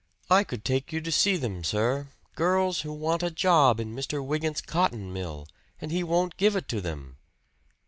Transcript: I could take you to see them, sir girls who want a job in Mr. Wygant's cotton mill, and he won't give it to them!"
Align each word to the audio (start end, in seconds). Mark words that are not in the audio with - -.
I 0.31 0.43
could 0.43 0.65
take 0.65 0.91
you 0.91 0.99
to 0.99 1.11
see 1.11 1.37
them, 1.37 1.63
sir 1.63 2.07
girls 2.33 2.81
who 2.81 2.91
want 2.91 3.21
a 3.21 3.29
job 3.29 3.79
in 3.79 3.93
Mr. 3.95 4.25
Wygant's 4.25 4.59
cotton 4.59 5.13
mill, 5.13 5.47
and 5.79 5.91
he 5.91 6.03
won't 6.03 6.37
give 6.37 6.55
it 6.55 6.67
to 6.69 6.81
them!" 6.81 7.17